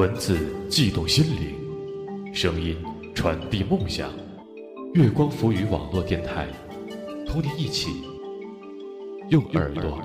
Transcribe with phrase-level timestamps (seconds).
[0.00, 0.38] 文字
[0.70, 2.74] 悸动心灵，声音
[3.14, 4.10] 传递梦想。
[4.94, 6.48] 月光浮语网络电台，
[7.26, 7.90] 同你一起
[9.28, 10.00] 用耳朵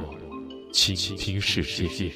[0.74, 2.12] 倾听世界。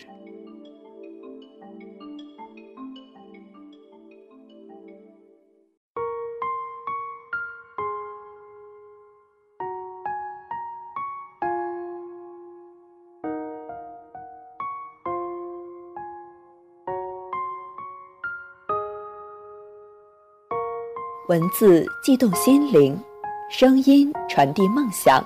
[21.29, 22.99] 文字悸动心灵，
[23.51, 25.23] 声音传递梦想。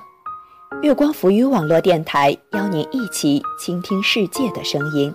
[0.82, 5.10] 月光浮语网络电台邀您一起倾听世界的声音。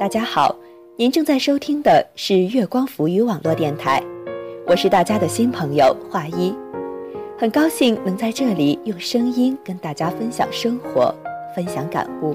[0.00, 0.56] 大家好，
[0.96, 4.02] 您正在收听的是月光浮语网络电台，
[4.66, 6.56] 我是大家的新朋友华一，
[7.36, 11.14] 很高兴能在这里用声音跟大家分享生活，
[11.54, 12.34] 分享感悟。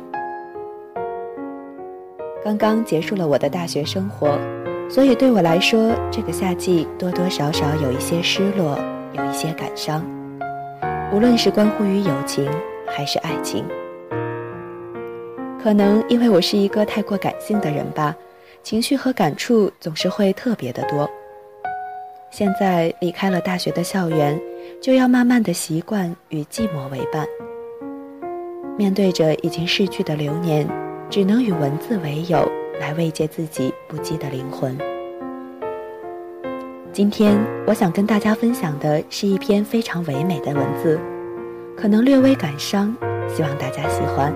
[2.43, 4.37] 刚刚结束了我的大学生活。
[4.89, 8.77] 所以对我来说，这个夏季多多少少有一些失落，
[9.13, 10.05] 有一些感伤，
[11.11, 12.47] 无论是关乎于友情
[12.87, 13.65] 还是爱情。
[15.61, 18.15] 可能因为我是一个太过感性的人吧，
[18.61, 21.09] 情绪和感触总是会特别的多。
[22.29, 24.39] 现在离开了大学的校园，
[24.81, 27.25] 就要慢慢的习惯与寂寞为伴。
[28.77, 30.67] 面对着已经逝去的流年，
[31.09, 32.47] 只能与文字为友。
[32.79, 34.77] 来慰藉自己不羁的灵魂。
[36.91, 37.35] 今天
[37.65, 40.99] 我想跟大家分享的是一篇非常唯美的文字，
[41.75, 42.95] 可能略微感伤，
[43.27, 44.33] 希望大家喜欢。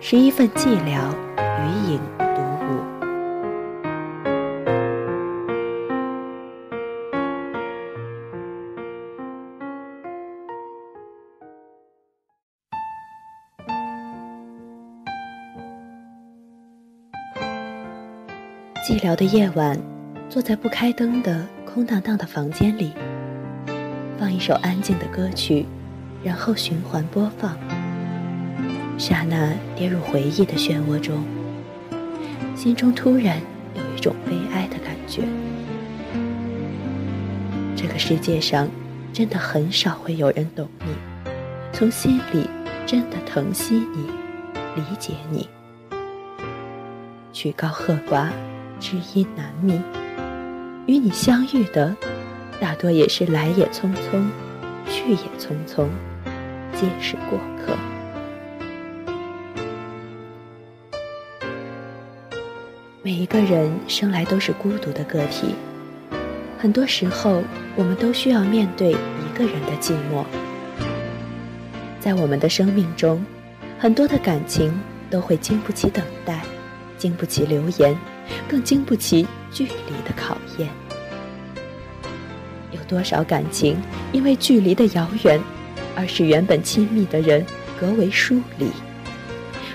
[0.00, 1.00] 是一份寂寥，
[1.36, 2.27] 余影。
[18.88, 19.78] 寂寥的夜晚，
[20.30, 22.90] 坐在不开灯的空荡荡的房间里，
[24.18, 25.66] 放一首安静的歌曲，
[26.24, 27.54] 然后循环播放。
[28.96, 31.22] 刹那跌入回忆的漩涡中，
[32.56, 33.38] 心中突然
[33.74, 35.20] 有一种悲哀的感觉。
[37.76, 38.66] 这个世界上，
[39.12, 40.86] 真的很少会有人懂你，
[41.74, 42.48] 从心里
[42.86, 44.06] 真的疼惜你，
[44.76, 45.46] 理解你。
[47.34, 48.30] 曲高和寡。
[48.80, 49.80] 知音难觅，
[50.86, 51.94] 与你相遇的
[52.60, 54.24] 大多也是来也匆匆，
[54.88, 55.88] 去也匆匆，
[56.74, 57.76] 皆是过客。
[63.02, 65.54] 每一个人生来都是孤独的个体，
[66.58, 67.42] 很多时候
[67.74, 70.24] 我们都需要面对一个人的寂寞。
[71.98, 73.24] 在我们的生命中，
[73.78, 74.72] 很多的感情
[75.10, 76.42] 都会经不起等待，
[76.96, 77.96] 经不起流言。
[78.48, 80.68] 更经不起距离的考验。
[82.72, 83.76] 有多少感情
[84.12, 85.40] 因为距离的遥远，
[85.96, 87.44] 而使原本亲密的人
[87.80, 88.70] 隔为疏离？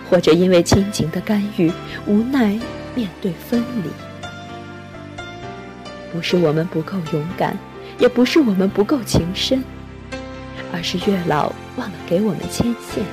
[0.10, 1.72] 或者因为亲情的干预，
[2.06, 2.60] 无奈
[2.94, 3.90] 面对分离？
[6.12, 7.58] 不是我们不够勇敢，
[7.98, 9.64] 也不是我们不够情深，
[10.72, 13.04] 而是月老忘了给我们牵线，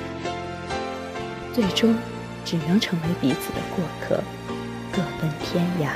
[1.54, 1.94] 最终
[2.44, 4.22] 只能成为彼此的过客。
[4.92, 5.88] 各奔天涯，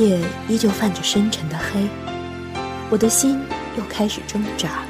[0.00, 1.88] 夜依旧泛着深沉的黑，
[2.90, 3.40] 我的心
[3.76, 4.84] 又开始挣扎。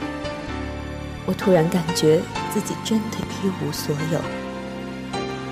[1.27, 2.21] 我突然感觉
[2.53, 4.21] 自己真的一无所有，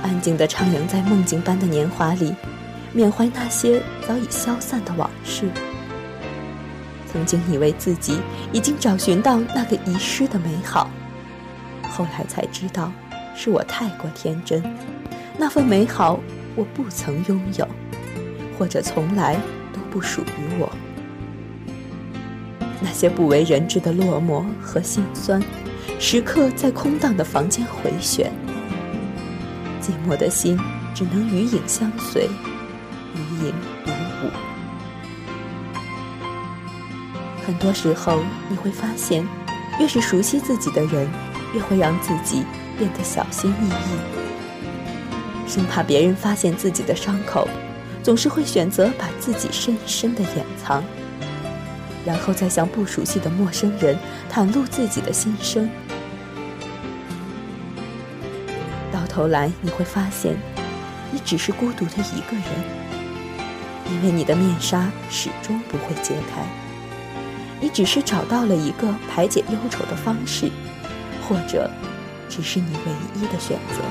[0.02, 2.34] 安静的徜徉在梦境般的年华里，
[2.92, 5.50] 缅怀那些早已消散的往事。
[7.10, 8.20] 曾经以为自己
[8.52, 10.90] 已经找寻到那个遗失的美好。
[11.92, 12.90] 后来才知道，
[13.36, 14.62] 是我太过天真，
[15.36, 16.18] 那份美好
[16.56, 17.68] 我不曾拥有，
[18.58, 19.34] 或者从来
[19.74, 20.72] 都不属于我。
[22.80, 25.42] 那些不为人知的落寞和心酸，
[25.98, 28.32] 时刻在空荡的房间回旋。
[29.82, 30.58] 寂寞的心
[30.94, 32.26] 只能与影相随，
[33.14, 33.54] 与影
[33.84, 33.90] 独
[34.24, 34.30] 舞。
[37.46, 39.26] 很多时候，你会发现，
[39.78, 41.06] 越是熟悉自己的人。
[41.54, 42.44] 也会让自己
[42.78, 47.48] 变得小心翼翼，生怕别人发现自己的伤口，
[48.02, 50.82] 总是会选择把自己深深的掩藏，
[52.04, 53.96] 然后再向不熟悉的陌生人
[54.32, 55.68] 袒露自己的心声。
[58.90, 60.36] 到头来，你会发现，
[61.10, 62.44] 你只是孤独的一个人，
[63.90, 66.42] 因为你的面纱始终不会揭开。
[67.60, 70.50] 你只是找到了一个排解忧愁的方式，
[71.28, 71.70] 或者，
[72.28, 73.82] 只是你唯一的选择。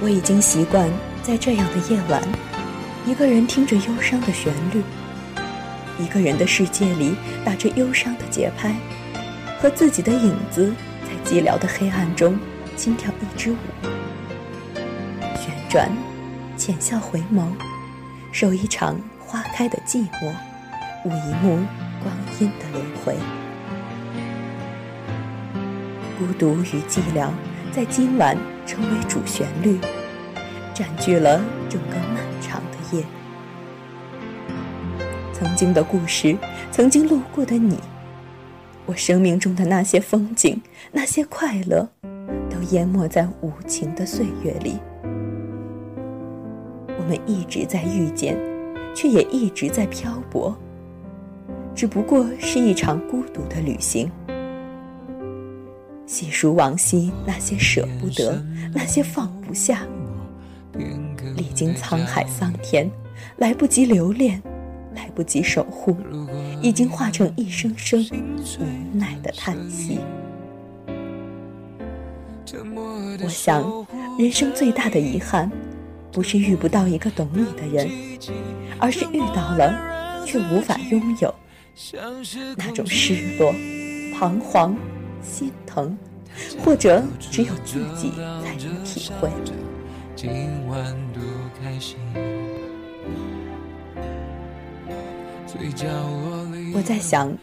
[0.00, 0.90] 我已经习惯
[1.22, 2.20] 在这样的夜晚，
[3.06, 4.82] 一个人听着忧伤的旋律，
[5.98, 7.14] 一个人的世界里
[7.44, 8.74] 打着忧伤的节拍，
[9.60, 10.72] 和自己的影子
[11.04, 12.36] 在寂寥的黑暗中
[12.76, 13.56] 轻跳一支舞，
[15.36, 15.88] 旋转。
[16.54, 17.46] 浅笑回眸，
[18.30, 20.32] 守一场花开的寂寞，
[21.04, 21.58] 舞一幕
[22.00, 23.16] 光阴的轮回。
[26.16, 27.28] 孤独与寂寥，
[27.72, 29.80] 在今晚成为主旋律，
[30.72, 33.04] 占据了整个漫长的夜。
[35.32, 36.36] 曾经的故事，
[36.70, 37.80] 曾经路过的你，
[38.86, 40.62] 我生命中的那些风景，
[40.92, 41.88] 那些快乐，
[42.48, 44.78] 都淹没在无情的岁月里。
[46.96, 48.38] 我们一直在遇见，
[48.94, 50.56] 却也一直在漂泊。
[51.74, 54.10] 只不过是一场孤独的旅行。
[56.06, 58.42] 细数往昔那些舍不得，
[58.74, 59.86] 那些放不下。
[61.36, 62.90] 历经沧海桑田，
[63.36, 64.42] 来不及留恋，
[64.94, 65.96] 来不及守护，
[66.60, 68.04] 已经化成一声声
[68.60, 69.98] 无奈的叹息。
[73.22, 73.86] 我想，
[74.18, 75.50] 人生最大的遗憾。
[76.12, 77.88] 不是遇不到一个懂你的人，
[78.78, 81.34] 而是遇到了却无法拥有，
[82.56, 83.52] 那种失落、
[84.14, 84.76] 彷徨、
[85.22, 85.96] 心疼，
[86.64, 88.12] 或者只有自己
[88.44, 89.30] 才能体会。
[96.74, 97.36] 我在想，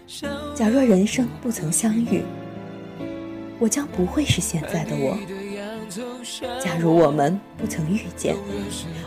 [0.56, 2.24] 假若人生不曾相遇，
[3.60, 5.18] 我将不会是现在的我。
[6.64, 8.36] 假如我们不曾遇见，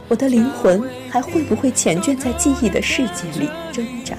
[0.09, 4.17] 我的灵魂还会不会缱绻在记忆的世界里挣扎？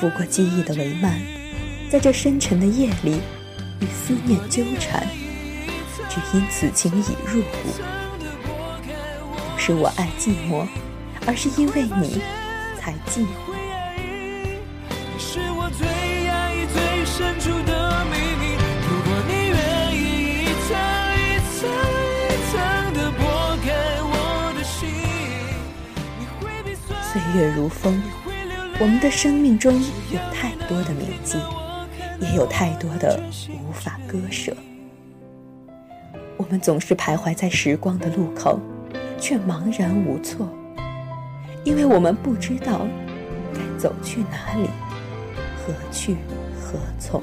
[0.00, 1.10] 拂过记忆的帷幔，
[1.90, 3.20] 在这深沉的夜里，
[3.80, 5.06] 与思念纠缠，
[6.08, 7.48] 只因此情已入骨。
[9.54, 10.66] 不是我爱寂寞，
[11.26, 12.20] 而是因为你
[12.78, 13.26] 才寂寞。
[15.18, 15.86] 是我最
[16.26, 17.61] 压抑、最深处
[27.34, 28.00] 月如风，
[28.78, 29.72] 我们的生命中
[30.10, 31.38] 有太多的铭记，
[32.20, 33.18] 也有太多的
[33.48, 34.54] 无法割舍。
[36.36, 38.60] 我们总是徘徊在时光的路口，
[39.18, 40.46] 却茫然无措，
[41.64, 42.86] 因为我们不知道
[43.54, 44.68] 该走去哪里，
[45.56, 46.16] 何去
[46.60, 47.22] 何从。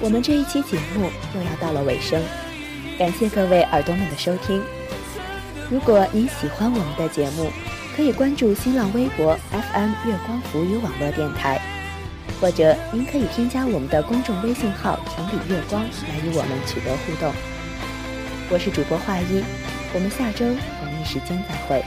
[0.00, 2.22] 我们这一期节目又要到了尾声，
[2.98, 4.62] 感谢各位耳朵们的收听。
[5.70, 7.50] 如果您喜欢我们的节目，
[7.94, 11.60] 可以关注新浪微博 FM 月光浮语网络电台，
[12.40, 17.32] 或者您可以添加我们的公众微信号“城里月光”来与我们取得互动。
[18.50, 19.42] 我是主播画一，
[19.92, 21.84] 我们下周同一时间再会。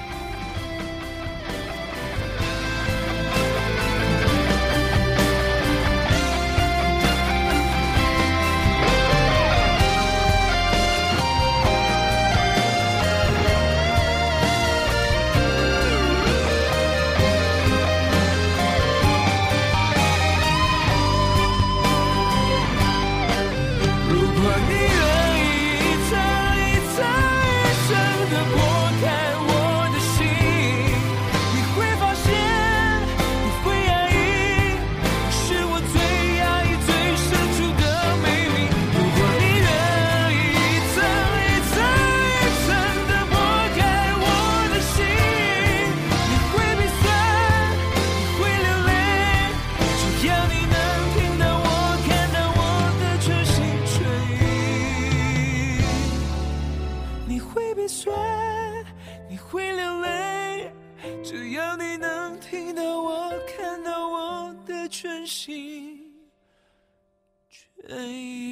[67.90, 68.51] Hey.